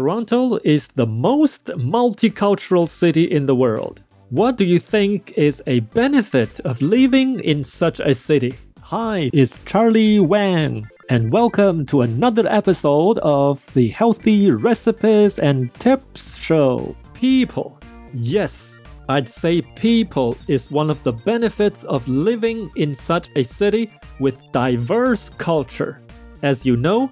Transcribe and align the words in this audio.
Toronto 0.00 0.58
is 0.64 0.88
the 0.88 1.04
most 1.04 1.66
multicultural 1.76 2.88
city 2.88 3.24
in 3.24 3.44
the 3.44 3.54
world. 3.54 4.02
What 4.30 4.56
do 4.56 4.64
you 4.64 4.78
think 4.78 5.34
is 5.36 5.62
a 5.66 5.80
benefit 5.80 6.58
of 6.60 6.80
living 6.80 7.40
in 7.40 7.62
such 7.64 8.00
a 8.00 8.14
city? 8.14 8.54
Hi, 8.80 9.28
it's 9.34 9.58
Charlie 9.66 10.18
Wang, 10.18 10.88
and 11.10 11.30
welcome 11.30 11.84
to 11.92 12.00
another 12.00 12.46
episode 12.48 13.18
of 13.18 13.62
the 13.74 13.88
Healthy 13.88 14.50
Recipes 14.52 15.38
and 15.38 15.74
Tips 15.74 16.34
Show. 16.34 16.96
People. 17.12 17.78
Yes, 18.14 18.80
I'd 19.06 19.28
say 19.28 19.60
people 19.60 20.34
is 20.48 20.70
one 20.70 20.88
of 20.88 21.02
the 21.02 21.12
benefits 21.12 21.84
of 21.84 22.08
living 22.08 22.70
in 22.74 22.94
such 22.94 23.28
a 23.36 23.42
city 23.42 23.92
with 24.18 24.50
diverse 24.50 25.28
culture. 25.28 26.00
As 26.42 26.64
you 26.64 26.78
know, 26.78 27.10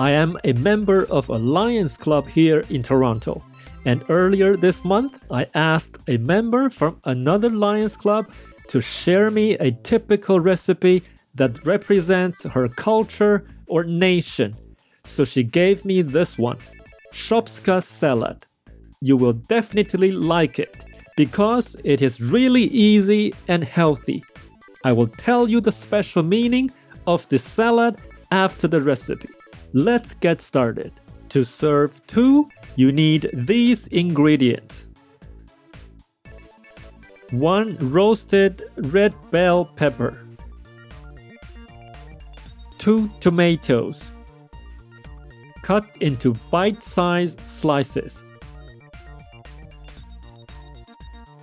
I 0.00 0.12
am 0.12 0.38
a 0.44 0.54
member 0.54 1.04
of 1.10 1.28
a 1.28 1.36
Lions 1.36 1.98
Club 1.98 2.26
here 2.26 2.64
in 2.70 2.82
Toronto. 2.82 3.42
And 3.84 4.02
earlier 4.08 4.56
this 4.56 4.82
month, 4.82 5.22
I 5.30 5.46
asked 5.54 5.98
a 6.08 6.16
member 6.16 6.70
from 6.70 6.98
another 7.04 7.50
Lions 7.50 7.98
Club 7.98 8.30
to 8.68 8.80
share 8.80 9.30
me 9.30 9.58
a 9.58 9.72
typical 9.72 10.40
recipe 10.40 11.02
that 11.34 11.66
represents 11.66 12.44
her 12.44 12.66
culture 12.66 13.44
or 13.66 13.84
nation. 13.84 14.56
So 15.04 15.26
she 15.26 15.42
gave 15.42 15.84
me 15.84 16.00
this 16.00 16.38
one 16.38 16.56
Shopska 17.12 17.82
salad. 17.82 18.46
You 19.02 19.18
will 19.18 19.34
definitely 19.34 20.12
like 20.12 20.58
it 20.58 20.82
because 21.14 21.76
it 21.84 22.00
is 22.00 22.22
really 22.22 22.64
easy 22.72 23.34
and 23.48 23.62
healthy. 23.62 24.24
I 24.82 24.92
will 24.92 25.08
tell 25.08 25.46
you 25.46 25.60
the 25.60 25.72
special 25.72 26.22
meaning 26.22 26.70
of 27.06 27.28
the 27.28 27.36
salad 27.36 27.98
after 28.30 28.66
the 28.66 28.80
recipe. 28.80 29.28
Let's 29.72 30.14
get 30.14 30.40
started. 30.40 30.92
To 31.30 31.44
serve 31.44 32.04
two 32.08 32.48
you 32.74 32.90
need 32.90 33.30
these 33.32 33.86
ingredients. 33.88 34.88
1 37.30 37.76
roasted 37.80 38.62
red 38.76 39.14
bell 39.30 39.64
pepper, 39.64 40.26
2 42.78 43.08
tomatoes, 43.20 44.10
cut 45.62 45.86
into 46.00 46.34
bite 46.50 46.82
sized 46.82 47.48
slices, 47.48 48.24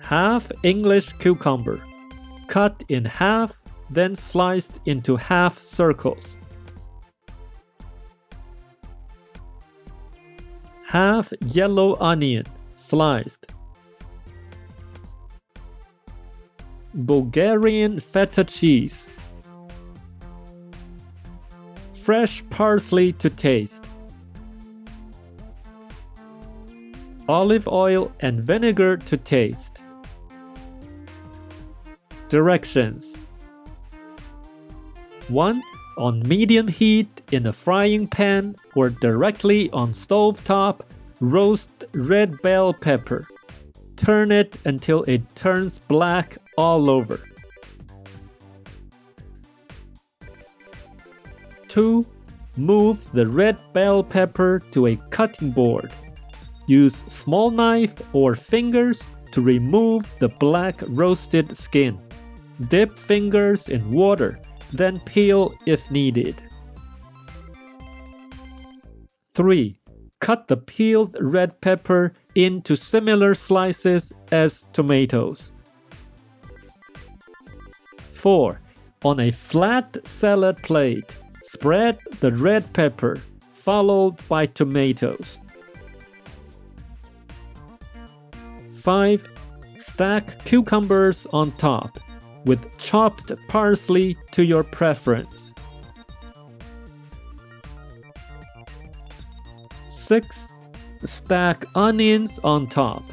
half 0.00 0.52
English 0.62 1.14
cucumber, 1.14 1.80
cut 2.46 2.84
in 2.88 3.04
half, 3.04 3.60
then 3.90 4.14
sliced 4.14 4.78
into 4.86 5.16
half 5.16 5.58
circles. 5.58 6.38
Half 10.92 11.32
yellow 11.40 11.96
onion 12.00 12.44
sliced, 12.74 13.50
Bulgarian 16.92 17.98
feta 17.98 18.44
cheese, 18.44 19.10
fresh 22.04 22.44
parsley 22.50 23.14
to 23.14 23.30
taste, 23.30 23.88
olive 27.26 27.66
oil 27.68 28.12
and 28.20 28.42
vinegar 28.42 28.98
to 28.98 29.16
taste. 29.16 29.82
Directions. 32.28 33.18
1 35.28 35.62
on 35.96 36.26
medium 36.26 36.68
heat 36.68 37.22
in 37.32 37.46
a 37.46 37.52
frying 37.52 38.06
pan 38.06 38.56
or 38.74 38.90
directly 38.90 39.70
on 39.70 39.92
stove 39.92 40.42
top, 40.44 40.84
roast 41.20 41.84
red 41.94 42.40
bell 42.42 42.72
pepper. 42.72 43.26
Turn 43.96 44.32
it 44.32 44.58
until 44.64 45.04
it 45.04 45.22
turns 45.34 45.78
black 45.78 46.36
all 46.56 46.90
over. 46.90 47.20
2. 51.68 52.04
Move 52.56 53.10
the 53.12 53.26
red 53.26 53.56
bell 53.72 54.04
pepper 54.04 54.60
to 54.72 54.86
a 54.86 54.96
cutting 55.10 55.50
board. 55.50 55.90
Use 56.66 57.04
small 57.08 57.50
knife 57.50 57.94
or 58.12 58.34
fingers 58.34 59.08
to 59.30 59.40
remove 59.40 60.02
the 60.18 60.28
black 60.28 60.82
roasted 60.86 61.56
skin. 61.56 61.98
Dip 62.68 62.98
fingers 62.98 63.68
in 63.68 63.90
water 63.90 64.38
then 64.72 65.00
peel 65.00 65.54
if 65.66 65.90
needed. 65.90 66.42
3. 69.30 69.78
Cut 70.20 70.46
the 70.46 70.56
peeled 70.56 71.16
red 71.20 71.60
pepper 71.60 72.12
into 72.34 72.76
similar 72.76 73.34
slices 73.34 74.12
as 74.30 74.66
tomatoes. 74.72 75.52
4. 78.10 78.60
On 79.04 79.20
a 79.20 79.30
flat 79.30 79.96
salad 80.06 80.58
plate, 80.58 81.16
spread 81.42 81.98
the 82.20 82.30
red 82.32 82.72
pepper, 82.72 83.16
followed 83.52 84.16
by 84.28 84.46
tomatoes. 84.46 85.40
5. 88.82 89.28
Stack 89.76 90.44
cucumbers 90.44 91.26
on 91.32 91.50
top 91.52 91.98
with 92.44 92.76
chopped 92.78 93.32
parsley 93.48 94.16
to 94.32 94.44
your 94.44 94.64
preference. 94.64 95.52
6. 99.88 100.48
Stack 101.04 101.64
onions 101.74 102.38
on 102.42 102.66
top. 102.66 103.04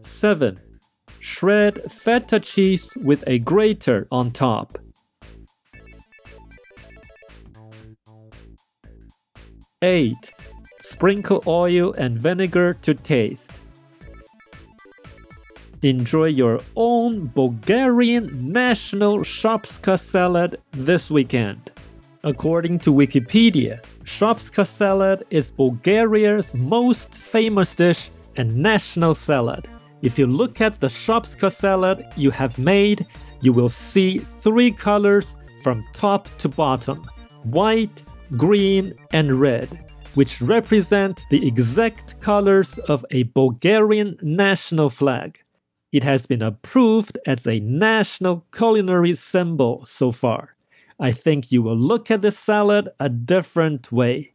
7. 0.00 0.58
Shred 1.20 1.92
feta 1.92 2.40
cheese 2.40 2.92
with 3.02 3.22
a 3.26 3.38
grater 3.40 4.06
on 4.10 4.30
top. 4.30 4.78
8. 9.82 10.32
Sprinkle 10.80 11.42
oil 11.46 11.92
and 11.92 12.18
vinegar 12.18 12.74
to 12.82 12.94
taste. 12.94 13.62
Enjoy 15.82 16.24
your 16.24 16.58
own 16.74 17.26
Bulgarian 17.26 18.52
national 18.52 19.18
shopska 19.18 19.96
salad 19.96 20.56
this 20.72 21.08
weekend. 21.08 21.70
According 22.24 22.80
to 22.80 22.92
Wikipedia, 22.92 23.80
shopska 24.02 24.66
salad 24.66 25.22
is 25.30 25.52
Bulgaria's 25.52 26.52
most 26.52 27.20
famous 27.20 27.76
dish 27.76 28.10
and 28.34 28.56
national 28.56 29.14
salad. 29.14 29.68
If 30.02 30.18
you 30.18 30.26
look 30.26 30.60
at 30.60 30.80
the 30.80 30.88
shopska 30.88 31.48
salad 31.52 32.04
you 32.16 32.32
have 32.32 32.58
made, 32.58 33.06
you 33.40 33.52
will 33.52 33.68
see 33.68 34.18
three 34.18 34.72
colors 34.72 35.36
from 35.62 35.86
top 35.92 36.26
to 36.38 36.48
bottom 36.48 37.04
white, 37.44 38.02
green, 38.36 38.94
and 39.12 39.38
red, 39.38 39.68
which 40.14 40.42
represent 40.42 41.22
the 41.30 41.46
exact 41.46 42.20
colors 42.20 42.78
of 42.78 43.04
a 43.12 43.22
Bulgarian 43.22 44.18
national 44.22 44.90
flag. 44.90 45.38
It 45.90 46.04
has 46.04 46.26
been 46.26 46.42
approved 46.42 47.16
as 47.24 47.46
a 47.46 47.60
national 47.60 48.44
culinary 48.52 49.14
symbol 49.14 49.86
so 49.86 50.12
far. 50.12 50.54
I 51.00 51.12
think 51.12 51.50
you 51.50 51.62
will 51.62 51.78
look 51.78 52.10
at 52.10 52.20
the 52.20 52.30
salad 52.30 52.90
a 53.00 53.08
different 53.08 53.90
way. 53.90 54.34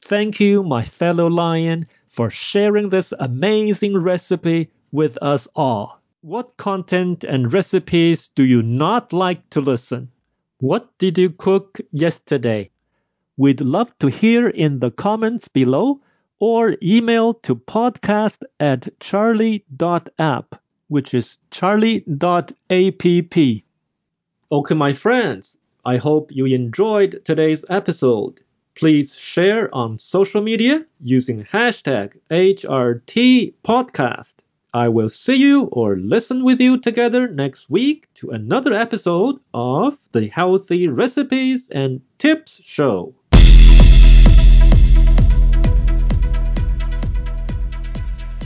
Thank 0.00 0.40
you, 0.40 0.62
my 0.62 0.84
fellow 0.84 1.26
lion, 1.26 1.86
for 2.08 2.30
sharing 2.30 2.88
this 2.88 3.12
amazing 3.18 3.98
recipe 3.98 4.70
with 4.90 5.18
us 5.20 5.46
all. 5.54 6.00
What 6.22 6.56
content 6.56 7.24
and 7.24 7.52
recipes 7.52 8.28
do 8.28 8.42
you 8.42 8.62
not 8.62 9.12
like 9.12 9.50
to 9.50 9.60
listen? 9.60 10.10
What 10.60 10.96
did 10.96 11.18
you 11.18 11.28
cook 11.28 11.78
yesterday? 11.90 12.70
We'd 13.36 13.60
love 13.60 13.92
to 13.98 14.06
hear 14.06 14.48
in 14.48 14.78
the 14.78 14.90
comments 14.90 15.48
below 15.48 16.00
or 16.38 16.76
email 16.82 17.34
to 17.34 17.54
podcast 17.54 18.42
at 18.58 18.88
charlie.app 18.98 20.54
which 20.88 21.14
is 21.14 21.38
charlie.app. 21.50 23.06
Okay, 24.52 24.74
my 24.74 24.92
friends, 24.92 25.56
I 25.84 25.96
hope 25.96 26.30
you 26.32 26.44
enjoyed 26.46 27.24
today's 27.24 27.64
episode. 27.68 28.42
Please 28.74 29.16
share 29.16 29.72
on 29.74 29.98
social 29.98 30.42
media 30.42 30.84
using 31.00 31.44
hashtag 31.44 32.18
HRTpodcast. 32.30 34.34
I 34.74 34.88
will 34.88 35.08
see 35.08 35.36
you 35.36 35.62
or 35.72 35.96
listen 35.96 36.44
with 36.44 36.60
you 36.60 36.78
together 36.78 37.28
next 37.28 37.70
week 37.70 38.08
to 38.16 38.30
another 38.30 38.74
episode 38.74 39.36
of 39.54 39.96
the 40.12 40.26
Healthy 40.26 40.88
Recipes 40.88 41.70
and 41.70 42.02
Tips 42.18 42.62
Show. 42.62 43.14